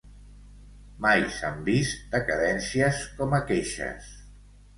Mai 1.05 1.21
s'han 1.35 1.61
vist 1.67 2.07
decadències 2.15 3.03
com 3.21 3.37
aqueixes. 3.41 4.11